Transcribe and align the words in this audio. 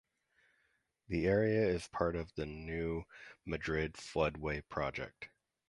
The 1.09 1.27
area 1.27 1.61
is 1.63 1.87
part 1.89 2.15
of 2.15 2.33
the 2.33 2.47
New 2.47 3.03
Madrid 3.45 3.93
Floodway 3.93 4.63
Project. 4.67 5.29